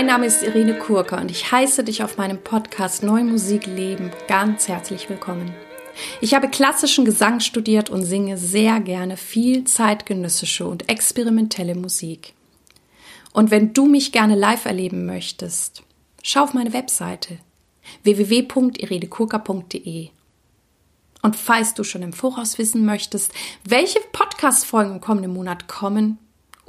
[0.00, 4.10] Mein Name ist Irene Kurka und ich heiße dich auf meinem Podcast Neue Musik Leben
[4.28, 5.54] ganz herzlich willkommen.
[6.22, 12.32] Ich habe klassischen Gesang studiert und singe sehr gerne viel zeitgenössische und experimentelle Musik.
[13.34, 15.82] Und wenn du mich gerne live erleben möchtest,
[16.22, 17.36] schau auf meine Webseite
[18.02, 20.08] www.iredekurka.de.
[21.20, 26.16] Und falls du schon im Voraus wissen möchtest, welche Podcast-Folgen im kommenden Monat kommen,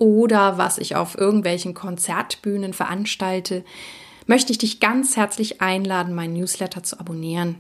[0.02, 3.64] oder was ich auf irgendwelchen Konzertbühnen veranstalte,
[4.26, 7.58] möchte ich dich ganz herzlich einladen, meinen Newsletter zu abonnieren.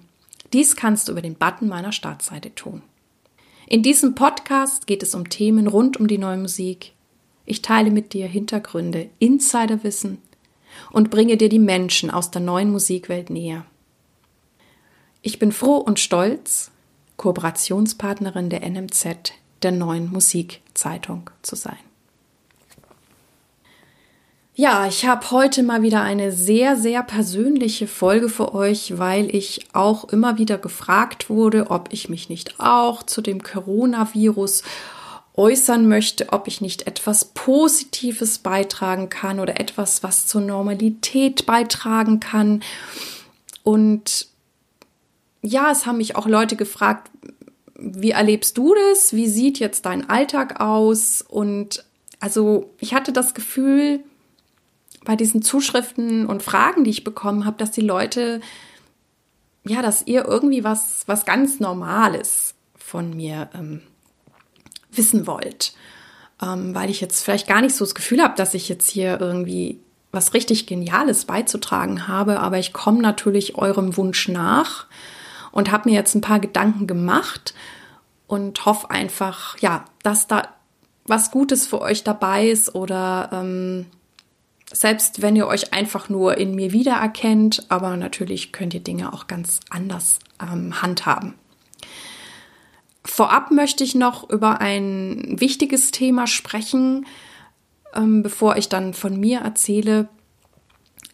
[0.51, 2.81] Dies kannst du über den Button meiner Startseite tun.
[3.67, 6.93] In diesem Podcast geht es um Themen rund um die neue Musik.
[7.45, 10.17] Ich teile mit dir Hintergründe, Insiderwissen
[10.89, 13.67] und bringe dir die Menschen aus der neuen Musikwelt näher.
[15.21, 16.71] Ich bin froh und stolz,
[17.17, 21.77] Kooperationspartnerin der NMZ, der neuen Musikzeitung zu sein.
[24.53, 29.65] Ja, ich habe heute mal wieder eine sehr, sehr persönliche Folge für euch, weil ich
[29.71, 34.63] auch immer wieder gefragt wurde, ob ich mich nicht auch zu dem Coronavirus
[35.35, 42.19] äußern möchte, ob ich nicht etwas Positives beitragen kann oder etwas, was zur Normalität beitragen
[42.19, 42.61] kann.
[43.63, 44.27] Und
[45.41, 47.09] ja, es haben mich auch Leute gefragt,
[47.75, 49.13] wie erlebst du das?
[49.13, 51.21] Wie sieht jetzt dein Alltag aus?
[51.21, 51.85] Und
[52.19, 54.03] also ich hatte das Gefühl,
[55.03, 58.41] bei diesen Zuschriften und Fragen, die ich bekommen habe, dass die Leute,
[59.65, 63.81] ja, dass ihr irgendwie was, was ganz Normales von mir ähm,
[64.91, 65.73] wissen wollt.
[66.41, 69.19] Ähm, weil ich jetzt vielleicht gar nicht so das Gefühl habe, dass ich jetzt hier
[69.19, 69.79] irgendwie
[70.11, 74.87] was richtig Geniales beizutragen habe, aber ich komme natürlich eurem Wunsch nach
[75.51, 77.53] und habe mir jetzt ein paar Gedanken gemacht
[78.27, 80.49] und hoffe einfach, ja, dass da
[81.05, 83.85] was Gutes für euch dabei ist oder ähm,
[84.73, 89.27] selbst wenn ihr euch einfach nur in mir wiedererkennt, aber natürlich könnt ihr Dinge auch
[89.27, 91.35] ganz anders ähm, handhaben.
[93.03, 97.05] Vorab möchte ich noch über ein wichtiges Thema sprechen,
[97.93, 100.07] ähm, bevor ich dann von mir erzähle,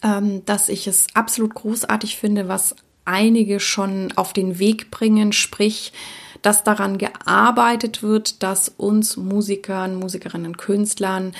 [0.03, 2.75] ähm, dass ich es absolut großartig finde, was
[3.05, 5.93] einige schon auf den Weg bringen, sprich,
[6.41, 11.33] dass daran gearbeitet wird, dass uns Musikern, Musikerinnen, Künstlern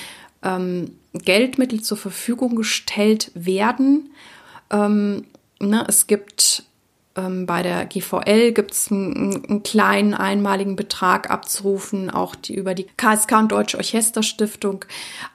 [0.44, 4.12] ähm, Geldmittel zur Verfügung gestellt werden.
[4.70, 5.26] Ähm,
[5.60, 6.64] ne, es gibt
[7.18, 12.76] ähm, bei der GVL gibt es einen, einen, kleinen einmaligen Betrag abzurufen, auch die über
[12.76, 14.86] die KSK und Deutsche Orchesterstiftung,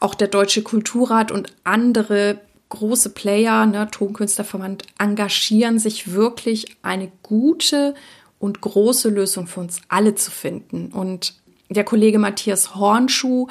[0.01, 7.95] auch der Deutsche Kulturrat und andere große Player, ne, Tonkünstlerverband, engagieren sich wirklich eine gute
[8.39, 10.87] und große Lösung für uns alle zu finden.
[10.93, 11.35] Und
[11.69, 13.49] der Kollege Matthias Hornschuh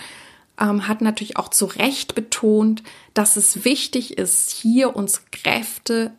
[0.61, 2.83] ähm, hat natürlich auch zu Recht betont,
[3.13, 6.11] dass es wichtig ist, hier uns Kräfte,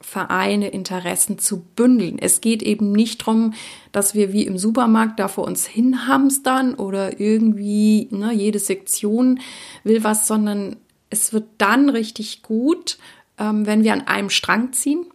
[0.00, 2.18] Vereine, Interessen zu bündeln.
[2.20, 3.54] Es geht eben nicht darum,
[3.90, 9.40] dass wir wie im Supermarkt da vor uns hinhamstern oder irgendwie ne, jede Sektion
[9.82, 10.76] will was, sondern
[11.10, 12.98] es wird dann richtig gut,
[13.38, 15.06] ähm, wenn wir an einem Strang ziehen,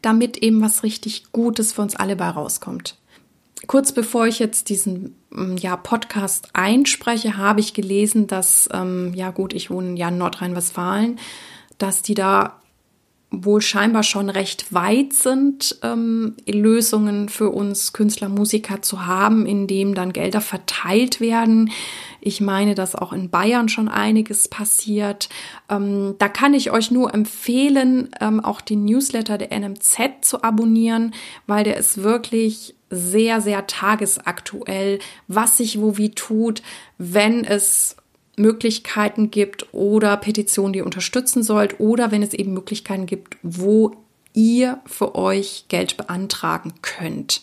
[0.00, 2.96] damit eben was richtig Gutes für uns alle bei rauskommt
[3.66, 9.30] kurz bevor ich jetzt diesen mm, ja, Podcast einspreche, habe ich gelesen, dass, ähm, ja
[9.30, 11.18] gut, ich wohne ja in Nordrhein-Westfalen,
[11.78, 12.62] dass die da
[13.32, 19.94] wohl scheinbar schon recht weit sind, ähm, Lösungen für uns Künstler, Musiker zu haben, indem
[19.94, 21.70] dann Gelder verteilt werden.
[22.20, 25.30] Ich meine, dass auch in Bayern schon einiges passiert.
[25.70, 31.14] Ähm, da kann ich euch nur empfehlen, ähm, auch den Newsletter der NMZ zu abonnieren,
[31.46, 36.62] weil der ist wirklich sehr, sehr tagesaktuell, was sich wo wie tut,
[36.98, 37.96] wenn es
[38.36, 43.96] Möglichkeiten gibt oder Petitionen, die ihr unterstützen sollt oder wenn es eben Möglichkeiten gibt, wo
[44.34, 47.42] ihr für euch Geld beantragen könnt.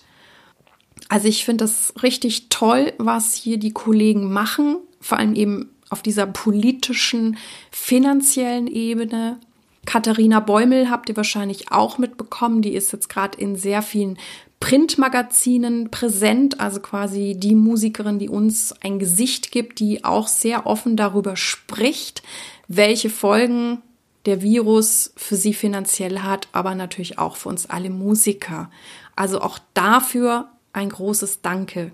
[1.07, 6.03] Also ich finde das richtig toll, was hier die Kollegen machen, vor allem eben auf
[6.03, 7.37] dieser politischen,
[7.71, 9.39] finanziellen Ebene.
[9.85, 12.61] Katharina Bäumel habt ihr wahrscheinlich auch mitbekommen.
[12.61, 14.19] Die ist jetzt gerade in sehr vielen
[14.59, 20.97] Printmagazinen präsent, also quasi die Musikerin, die uns ein Gesicht gibt, die auch sehr offen
[20.97, 22.23] darüber spricht,
[22.67, 23.81] welche Folgen
[24.25, 28.69] der Virus für sie finanziell hat, aber natürlich auch für uns alle Musiker.
[29.15, 31.91] Also auch dafür ein großes Danke.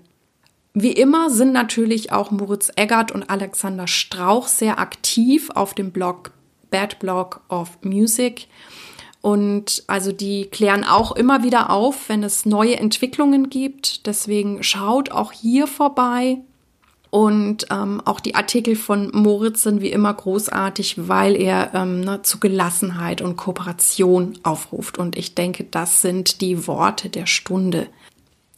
[0.74, 6.32] Wie immer sind natürlich auch Moritz Eggert und Alexander Strauch sehr aktiv auf dem Blog
[6.70, 8.48] Bad Blog of Music.
[9.26, 14.06] Und also die klären auch immer wieder auf, wenn es neue Entwicklungen gibt.
[14.06, 16.38] Deswegen schaut auch hier vorbei.
[17.10, 22.22] Und ähm, auch die Artikel von Moritz sind wie immer großartig, weil er ähm, ne,
[22.22, 24.96] zu Gelassenheit und Kooperation aufruft.
[24.96, 27.88] Und ich denke, das sind die Worte der Stunde.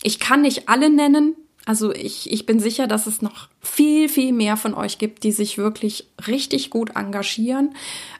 [0.03, 1.35] Ich kann nicht alle nennen,
[1.69, 5.33] also ich, ich bin sicher, dass es noch viel, viel mehr von euch gibt, die
[5.33, 7.75] sich wirklich richtig gut engagieren.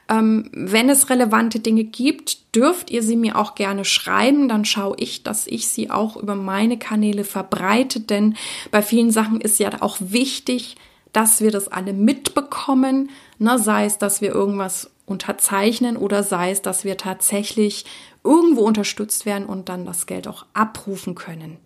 [0.07, 4.49] Ähm, wenn es relevante Dinge gibt, dürft ihr sie mir auch gerne schreiben.
[4.49, 8.01] Dann schaue ich, dass ich sie auch über meine Kanäle verbreite.
[8.01, 8.35] Denn
[8.69, 10.75] bei vielen Sachen ist ja auch wichtig,
[11.11, 13.09] dass wir das alle mitbekommen.
[13.39, 13.57] Ne?
[13.57, 17.85] Sei es, dass wir irgendwas unterzeichnen oder sei es, dass wir tatsächlich
[18.23, 21.57] irgendwo unterstützt werden und dann das Geld auch abrufen können.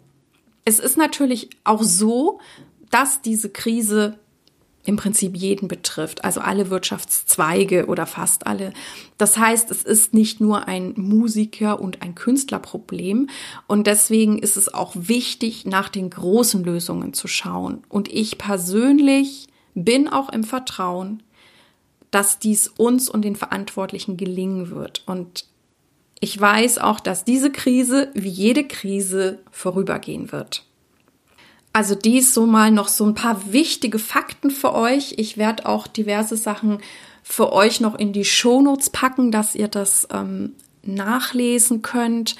[0.65, 2.39] Es ist natürlich auch so,
[2.89, 4.19] dass diese Krise
[4.85, 8.73] im Prinzip jeden betrifft, also alle Wirtschaftszweige oder fast alle.
[9.17, 13.29] Das heißt, es ist nicht nur ein Musiker- und ein Künstlerproblem
[13.67, 17.83] und deswegen ist es auch wichtig, nach den großen Lösungen zu schauen.
[17.87, 21.23] Und ich persönlich bin auch im Vertrauen,
[22.11, 25.03] dass dies uns und den Verantwortlichen gelingen wird.
[25.07, 25.45] Und
[26.23, 30.63] ich weiß auch, dass diese Krise wie jede Krise vorübergehen wird.
[31.73, 35.15] Also dies so mal noch so ein paar wichtige Fakten für euch.
[35.17, 36.77] Ich werde auch diverse Sachen
[37.23, 42.37] für euch noch in die Shownotes packen, dass ihr das ähm, nachlesen könnt,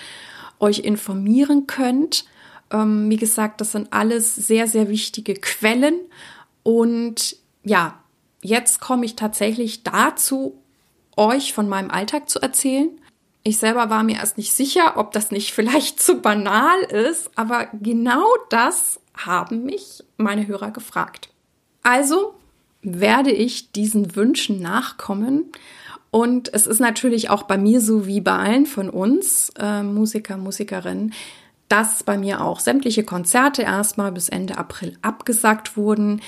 [0.62, 2.24] euch informieren könnt.
[2.71, 6.00] Ähm, wie gesagt, das sind alles sehr, sehr wichtige Quellen.
[6.63, 7.35] Und
[7.65, 8.00] ja,
[8.41, 10.57] jetzt komme ich tatsächlich dazu,
[11.18, 12.89] euch von meinem Alltag zu erzählen.
[13.44, 17.68] Ich selber war mir erst nicht sicher, ob das nicht vielleicht zu banal ist, aber
[17.74, 21.30] genau das haben mich meine Hörer gefragt.
[21.84, 22.36] Also
[22.81, 25.51] werde ich diesen Wünschen nachkommen.
[26.12, 30.38] Und es ist natürlich auch bei mir so wie bei allen von uns, äh, Musiker,
[30.38, 31.13] Musikerinnen,
[31.69, 36.22] dass bei mir auch sämtliche Konzerte erstmal bis Ende April abgesagt wurden.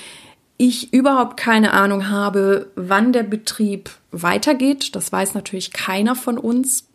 [0.56, 4.96] Ich überhaupt keine Ahnung habe, wann der Betrieb weitergeht.
[4.96, 6.88] Das weiß natürlich keiner von uns.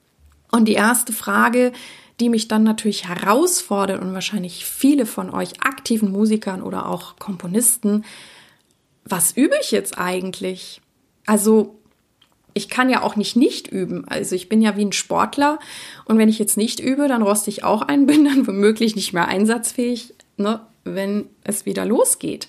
[0.52, 1.72] Und die erste Frage,
[2.20, 8.06] die mich dann natürlich herausfordert und wahrscheinlich viele von euch aktiven Musikern oder auch Komponisten,
[9.04, 10.82] was übe ich jetzt eigentlich?
[11.26, 11.80] Also
[12.54, 14.08] ich kann ja auch nicht nicht üben.
[14.08, 15.60] Also ich bin ja wie ein Sportler
[16.06, 19.14] und wenn ich jetzt nicht übe, dann roste ich auch ein, bin dann womöglich nicht
[19.14, 22.48] mehr einsatzfähig, ne, wenn es wieder losgeht.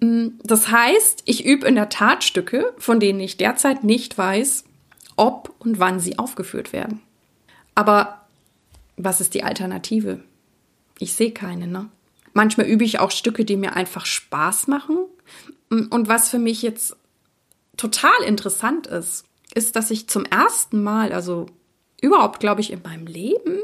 [0.00, 4.64] Mm, das heißt, ich übe in der Tat Stücke, von denen ich derzeit nicht weiß,
[5.16, 7.02] ob und wann sie aufgeführt werden.
[7.74, 8.26] Aber
[8.96, 10.20] was ist die Alternative?
[10.98, 11.88] Ich sehe keine, ne?
[12.32, 14.98] Manchmal übe ich auch Stücke, die mir einfach Spaß machen.
[15.70, 16.96] Und was für mich jetzt
[17.76, 19.24] total interessant ist,
[19.54, 21.46] ist, dass ich zum ersten Mal, also
[22.00, 23.60] überhaupt, glaube ich, in meinem Leben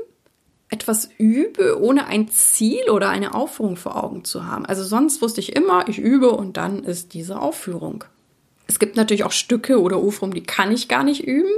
[0.68, 4.64] etwas übe, ohne ein Ziel oder eine Aufführung vor Augen zu haben.
[4.66, 8.04] Also sonst wusste ich immer, ich übe und dann ist diese Aufführung.
[8.68, 11.50] Es gibt natürlich auch Stücke oder Aufführungen, die kann ich gar nicht üben,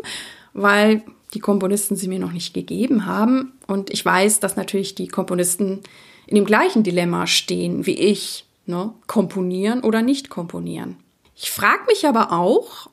[0.55, 1.02] weil
[1.34, 3.52] die Komponisten sie mir noch nicht gegeben haben.
[3.67, 5.81] Und ich weiß, dass natürlich die Komponisten
[6.26, 8.46] in dem gleichen Dilemma stehen wie ich.
[8.67, 8.93] Ne?
[9.06, 10.96] Komponieren oder nicht komponieren.
[11.34, 12.90] Ich frage mich aber auch,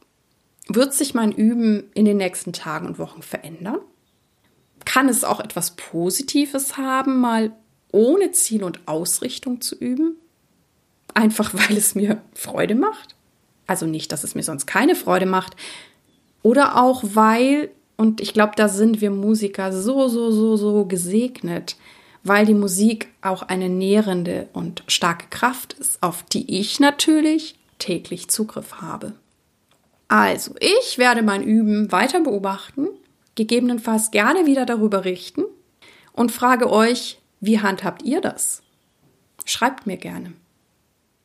[0.68, 3.80] wird sich mein Üben in den nächsten Tagen und Wochen verändern?
[4.86, 7.52] Kann es auch etwas Positives haben, mal
[7.92, 10.16] ohne Ziel und Ausrichtung zu üben?
[11.14, 13.16] Einfach weil es mir Freude macht?
[13.68, 15.56] Also nicht, dass es mir sonst keine Freude macht.
[16.42, 17.70] Oder auch weil
[18.00, 21.76] und ich glaube, da sind wir Musiker so, so, so, so gesegnet,
[22.24, 28.30] weil die Musik auch eine nährende und starke Kraft ist, auf die ich natürlich täglich
[28.30, 29.16] Zugriff habe.
[30.08, 32.88] Also, ich werde mein Üben weiter beobachten,
[33.36, 35.44] gegebenenfalls gerne wieder darüber richten
[36.14, 38.62] und frage euch, wie handhabt ihr das?
[39.44, 40.32] Schreibt mir gerne.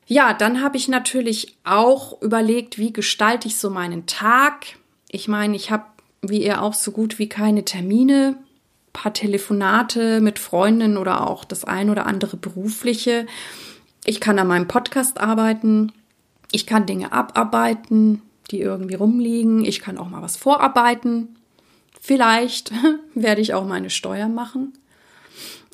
[0.08, 4.64] Ja, dann habe ich natürlich auch überlegt, wie gestalte ich so meinen Tag.
[5.08, 5.84] Ich meine, ich habe
[6.28, 8.36] wie ihr auch so gut wie keine Termine,
[8.92, 13.26] paar Telefonate mit Freundinnen oder auch das ein oder andere berufliche.
[14.04, 15.92] Ich kann an meinem Podcast arbeiten.
[16.52, 19.64] Ich kann Dinge abarbeiten, die irgendwie rumliegen.
[19.64, 21.36] Ich kann auch mal was vorarbeiten.
[22.00, 22.72] Vielleicht
[23.14, 24.74] werde ich auch meine Steuer machen.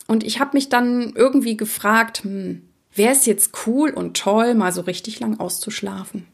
[0.06, 2.62] Und ich habe mich dann irgendwie gefragt, hm,
[2.94, 6.26] wäre es jetzt cool und toll, mal so richtig lang auszuschlafen?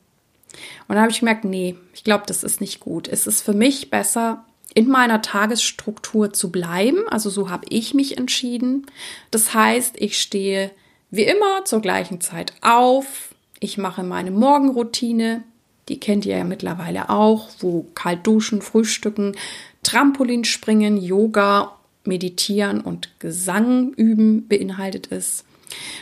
[0.89, 3.09] Und da habe ich gemerkt, nee, ich glaube, das ist nicht gut.
[3.09, 4.45] Es ist für mich besser,
[4.75, 7.09] in meiner Tagesstruktur zu bleiben.
[7.09, 8.85] Also so habe ich mich entschieden.
[9.31, 10.71] Das heißt, ich stehe
[11.11, 13.35] wie immer zur gleichen Zeit auf.
[13.59, 15.45] Ich mache meine Morgenroutine.
[15.89, 19.35] Die kennt ihr ja mittlerweile auch, wo kalt duschen, frühstücken,
[19.83, 25.46] Trampolin springen, Yoga, meditieren und Gesang üben beinhaltet ist.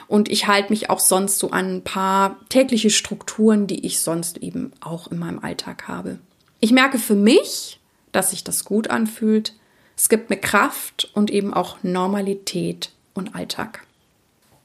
[0.07, 4.39] Und ich halte mich auch sonst so an ein paar tägliche Strukturen, die ich sonst
[4.39, 6.19] eben auch in meinem Alltag habe.
[6.61, 7.81] Ich merke für mich,
[8.13, 9.55] dass sich das gut anfühlt.
[9.97, 13.87] Es gibt mir Kraft und eben auch Normalität und Alltag.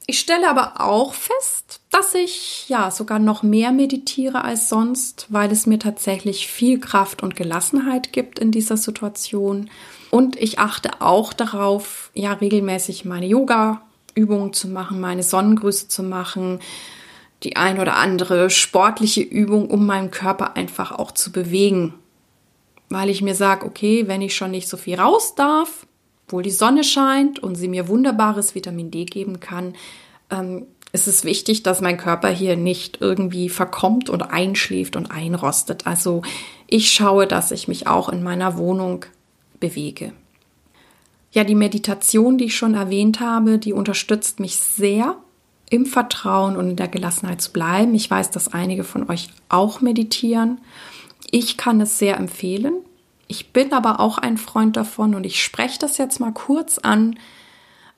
[0.06, 5.52] Ich stelle aber auch fest, dass ich ja sogar noch mehr meditiere als sonst, weil
[5.52, 9.70] es mir tatsächlich viel Kraft und Gelassenheit gibt in dieser Situation.
[10.10, 13.26] Und ich achte auch darauf, ja regelmäßig meine
[14.16, 16.60] Yoga-Übungen zu machen, meine Sonnengrüße zu machen,
[17.42, 21.94] die ein oder andere sportliche Übung, um meinen Körper einfach auch zu bewegen.
[22.88, 25.86] Weil ich mir sage, okay, wenn ich schon nicht so viel raus darf,
[26.26, 29.74] obwohl die Sonne scheint und sie mir wunderbares Vitamin D geben kann,
[30.30, 35.86] ähm, ist es wichtig, dass mein Körper hier nicht irgendwie verkommt und einschläft und einrostet.
[35.86, 36.22] Also
[36.66, 39.04] ich schaue, dass ich mich auch in meiner Wohnung
[39.60, 40.12] bewege.
[41.32, 45.16] Ja, die Meditation, die ich schon erwähnt habe, die unterstützt mich sehr
[45.70, 47.94] im Vertrauen und in der Gelassenheit zu bleiben.
[47.94, 50.60] Ich weiß, dass einige von euch auch meditieren.
[51.30, 52.74] Ich kann es sehr empfehlen.
[53.28, 57.16] Ich bin aber auch ein Freund davon und ich spreche das jetzt mal kurz an,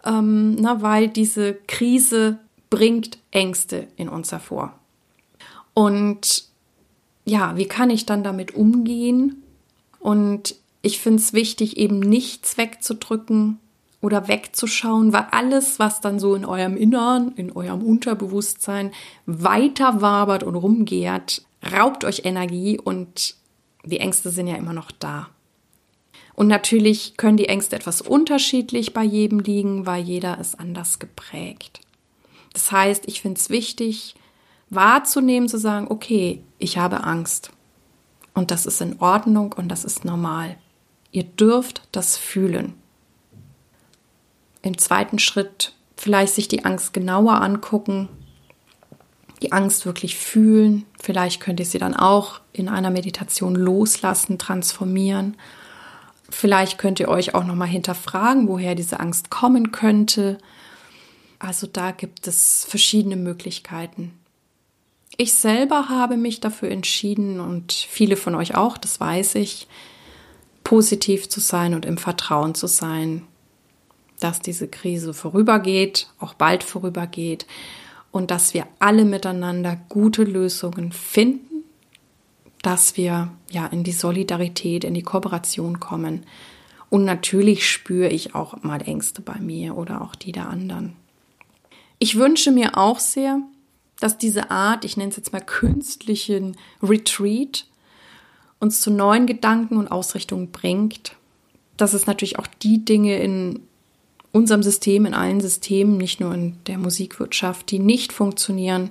[0.05, 4.79] ähm, na, weil diese Krise bringt Ängste in uns hervor.
[5.73, 6.45] Und
[7.25, 9.43] ja, wie kann ich dann damit umgehen?
[10.01, 13.59] Und ich finde es wichtig, eben nichts wegzudrücken
[14.01, 18.91] oder wegzuschauen, weil alles, was dann so in eurem Innern, in eurem Unterbewusstsein
[19.25, 23.37] weiter wabert und rumgehrt, raubt euch Energie und
[23.85, 25.29] die Ängste sind ja immer noch da.
[26.35, 31.81] Und natürlich können die Ängste etwas unterschiedlich bei jedem liegen, weil jeder ist anders geprägt.
[32.53, 34.15] Das heißt, ich finde es wichtig,
[34.71, 37.51] wahrzunehmen, zu sagen, okay, ich habe Angst.
[38.35, 40.57] Und das ist in Ordnung und das ist normal.
[41.12, 42.75] Ihr dürft das fühlen.
[44.62, 48.09] Im zweiten Schritt vielleicht sich die Angst genauer angucken
[49.42, 50.87] die Angst wirklich fühlen.
[51.00, 55.37] Vielleicht könnt ihr sie dann auch in einer Meditation loslassen, transformieren.
[56.31, 60.38] Vielleicht könnt ihr euch auch noch mal hinterfragen, woher diese Angst kommen könnte.
[61.38, 64.12] Also da gibt es verschiedene Möglichkeiten.
[65.19, 69.66] Ich selber habe mich dafür entschieden und viele von euch auch, das weiß ich,
[70.73, 73.26] positiv zu sein und im Vertrauen zu sein,
[74.21, 77.47] dass diese Krise vorübergeht, auch bald vorübergeht
[78.11, 81.64] und dass wir alle miteinander gute Lösungen finden,
[82.62, 86.25] dass wir ja in die Solidarität, in die Kooperation kommen.
[86.88, 90.97] Und natürlich spüre ich auch mal Ängste bei mir oder auch die der anderen.
[91.99, 93.43] Ich wünsche mir auch sehr,
[94.00, 97.67] dass diese Art, ich nenne es jetzt mal künstlichen Retreat,
[98.62, 101.16] uns zu neuen Gedanken und Ausrichtungen bringt,
[101.76, 103.61] dass es natürlich auch die Dinge in
[104.31, 108.90] unserem System, in allen Systemen, nicht nur in der Musikwirtschaft, die nicht funktionieren,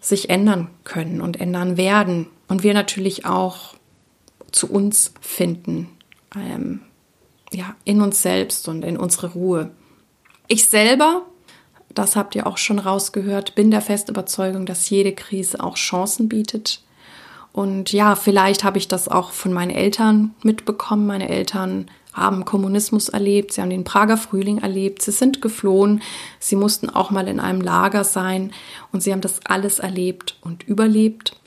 [0.00, 2.28] sich ändern können und ändern werden.
[2.46, 3.74] Und wir natürlich auch
[4.52, 5.88] zu uns finden,
[6.36, 6.80] ähm,
[7.52, 9.72] ja, in uns selbst und in unsere Ruhe.
[10.46, 11.26] Ich selber,
[11.92, 16.28] das habt ihr auch schon rausgehört, bin der festen Überzeugung, dass jede Krise auch Chancen
[16.28, 16.85] bietet.
[17.56, 21.06] Und ja, vielleicht habe ich das auch von meinen Eltern mitbekommen.
[21.06, 26.02] Meine Eltern haben Kommunismus erlebt, sie haben den Prager Frühling erlebt, sie sind geflohen,
[26.38, 28.52] sie mussten auch mal in einem Lager sein
[28.92, 31.40] und sie haben das alles erlebt und überlebt.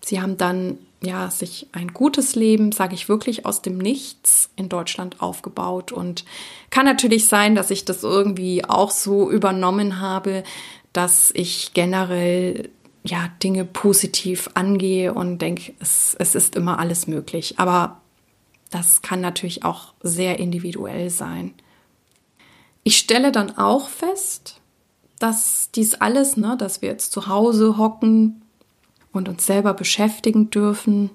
[0.00, 4.68] Sie haben dann ja sich ein gutes Leben, sage ich wirklich, aus dem Nichts in
[4.68, 6.24] Deutschland aufgebaut und
[6.70, 10.42] kann natürlich sein, dass ich das irgendwie auch so übernommen habe,
[10.92, 12.68] dass ich generell
[13.04, 17.58] ja Dinge positiv angehe und denke, es, es ist immer alles möglich.
[17.58, 18.00] Aber
[18.70, 21.54] das kann natürlich auch sehr individuell sein.
[22.84, 24.60] Ich stelle dann auch fest,
[25.18, 28.42] dass dies alles, ne, dass wir jetzt zu Hause hocken
[29.12, 31.10] und uns selber beschäftigen dürfen.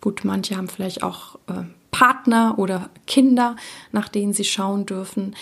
[0.00, 3.56] Gut, manche haben vielleicht auch äh, Partner oder Kinder,
[3.92, 5.34] nach denen sie schauen dürfen,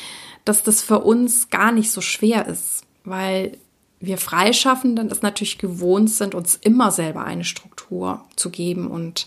[0.44, 3.58] dass das für uns gar nicht so schwer ist, weil
[4.00, 9.26] wir Freischaffenden es natürlich gewohnt sind, uns immer selber eine Struktur zu geben und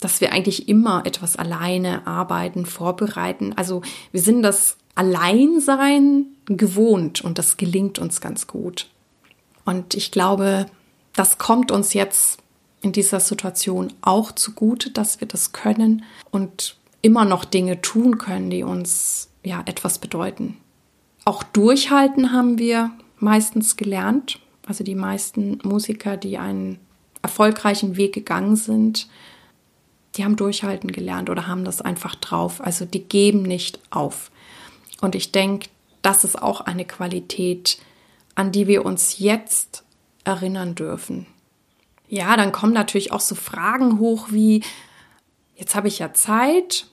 [0.00, 3.52] dass wir eigentlich immer etwas alleine arbeiten, vorbereiten.
[3.56, 8.88] Also wir sind das Alleinsein gewohnt und das gelingt uns ganz gut.
[9.64, 10.66] Und ich glaube,
[11.12, 12.40] das kommt uns jetzt
[12.80, 18.50] in dieser Situation auch zugute, dass wir das können und immer noch Dinge tun können,
[18.50, 20.56] die uns ja etwas bedeuten.
[21.24, 22.90] Auch durchhalten haben wir
[23.22, 24.38] meistens gelernt.
[24.66, 26.78] Also die meisten Musiker, die einen
[27.22, 29.08] erfolgreichen Weg gegangen sind,
[30.16, 32.60] die haben durchhalten gelernt oder haben das einfach drauf.
[32.60, 34.30] Also die geben nicht auf.
[35.00, 35.68] Und ich denke,
[36.02, 37.78] das ist auch eine Qualität,
[38.34, 39.84] an die wir uns jetzt
[40.24, 41.26] erinnern dürfen.
[42.08, 44.62] Ja, dann kommen natürlich auch so Fragen hoch wie,
[45.56, 46.86] jetzt habe ich ja Zeit,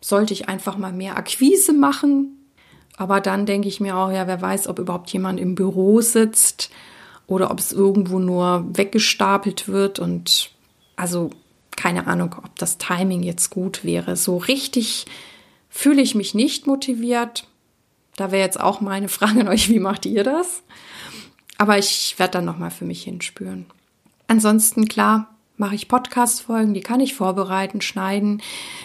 [0.00, 2.41] sollte ich einfach mal mehr Akquise machen?
[2.96, 6.70] Aber dann denke ich mir auch, ja, wer weiß, ob überhaupt jemand im Büro sitzt
[7.26, 10.50] oder ob es irgendwo nur weggestapelt wird und
[10.96, 11.30] also
[11.76, 14.16] keine Ahnung, ob das Timing jetzt gut wäre.
[14.16, 15.06] So richtig
[15.70, 17.48] fühle ich mich nicht motiviert.
[18.16, 20.62] Da wäre jetzt auch meine Frage an euch, wie macht ihr das?
[21.56, 23.66] Aber ich werde dann nochmal für mich hinspüren.
[24.28, 25.31] Ansonsten klar,
[25.62, 28.42] mache ich Podcast-Folgen, die kann ich vorbereiten, schneiden.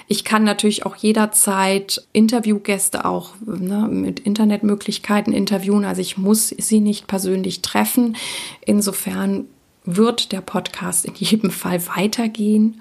[0.07, 5.85] Ich kann natürlich auch jederzeit Interviewgäste auch ne, mit Internetmöglichkeiten interviewen.
[5.85, 8.15] Also ich muss sie nicht persönlich treffen.
[8.61, 9.45] Insofern
[9.85, 12.79] wird der Podcast in jedem Fall weitergehen.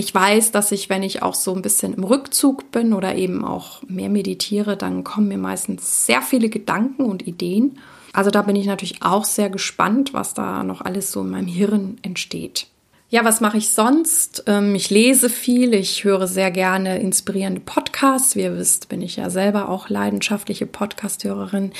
[0.00, 3.44] Ich weiß, dass ich, wenn ich auch so ein bisschen im Rückzug bin oder eben
[3.44, 7.76] auch mehr meditiere, dann kommen mir meistens sehr viele Gedanken und Ideen.
[8.14, 11.48] Also da bin ich natürlich auch sehr gespannt, was da noch alles so in meinem
[11.48, 12.68] Hirn entsteht.
[13.10, 14.44] Ja, was mache ich sonst?
[14.46, 18.34] Ähm, ich lese viel, ich höre sehr gerne inspirierende Podcasts.
[18.36, 21.72] Wie ihr wisst, bin ich ja selber auch leidenschaftliche Podcasthörerin.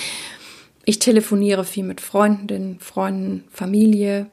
[0.84, 4.26] Ich telefoniere viel mit Freundinnen, Freunden, Familie.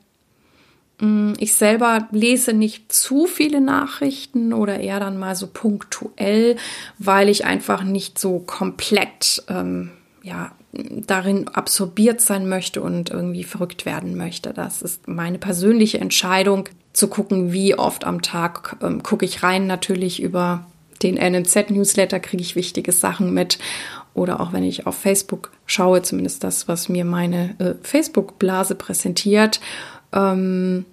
[0.99, 6.55] Mm, ich selber lese nicht zu viele Nachrichten oder eher dann mal so punktuell,
[6.97, 9.91] weil ich einfach nicht so komplett ähm,
[10.23, 14.53] ja, darin absorbiert sein möchte und irgendwie verrückt werden möchte.
[14.53, 19.67] Das ist meine persönliche Entscheidung, zu gucken, wie oft am Tag ähm, gucke ich rein.
[19.67, 20.65] Natürlich über
[21.03, 23.59] den NNZ-Newsletter kriege ich wichtige Sachen mit.
[24.15, 29.61] Oder auch wenn ich auf Facebook schaue, zumindest das, was mir meine äh, Facebook-Blase präsentiert.
[30.13, 30.85] Ähm,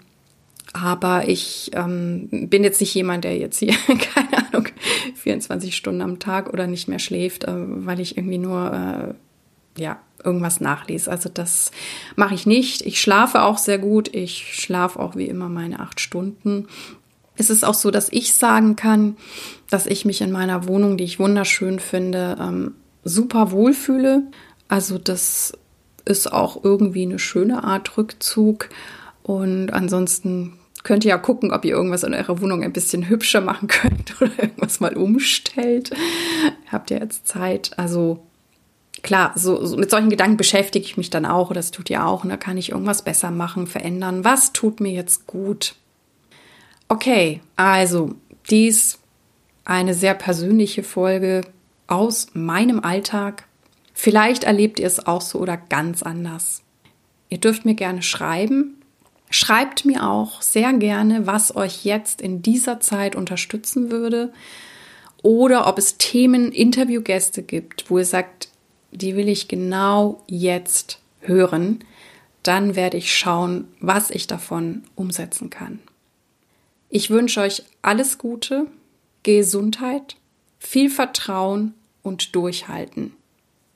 [0.72, 3.74] aber ich ähm, bin jetzt nicht jemand, der jetzt hier,
[4.14, 4.68] keine Ahnung,
[5.14, 9.98] 24 Stunden am Tag oder nicht mehr schläft, äh, weil ich irgendwie nur äh, ja,
[10.22, 11.10] irgendwas nachlese.
[11.10, 11.70] Also das
[12.16, 12.82] mache ich nicht.
[12.82, 14.12] Ich schlafe auch sehr gut.
[14.14, 16.66] Ich schlafe auch wie immer meine acht Stunden.
[17.36, 19.16] Es ist auch so, dass ich sagen kann,
[19.68, 24.22] dass ich mich in meiner Wohnung, die ich wunderschön finde, ähm, super wohlfühle.
[24.68, 25.52] Also das
[26.04, 28.68] ist auch irgendwie eine schöne Art Rückzug.
[29.24, 30.52] Und ansonsten
[30.84, 34.20] könnt ihr ja gucken, ob ihr irgendwas in eurer Wohnung ein bisschen hübscher machen könnt
[34.20, 35.90] oder irgendwas mal umstellt.
[36.70, 37.72] Habt ihr jetzt Zeit?
[37.76, 38.24] Also
[39.02, 42.22] klar, so, so, mit solchen Gedanken beschäftige ich mich dann auch, das tut ihr auch,
[42.22, 44.24] und da kann ich irgendwas besser machen, verändern.
[44.24, 45.74] Was tut mir jetzt gut?
[46.88, 48.14] Okay, also
[48.50, 48.98] dies
[49.64, 51.40] eine sehr persönliche Folge
[51.86, 53.46] aus meinem Alltag.
[53.94, 56.62] Vielleicht erlebt ihr es auch so oder ganz anders.
[57.30, 58.76] Ihr dürft mir gerne schreiben.
[59.30, 64.32] Schreibt mir auch sehr gerne, was euch jetzt in dieser Zeit unterstützen würde
[65.22, 68.48] oder ob es Themen, Interviewgäste gibt, wo ihr sagt,
[68.92, 71.82] die will ich genau jetzt hören,
[72.42, 75.80] dann werde ich schauen, was ich davon umsetzen kann.
[76.90, 78.66] Ich wünsche euch alles Gute,
[79.22, 80.16] Gesundheit,
[80.58, 83.16] viel Vertrauen und Durchhalten.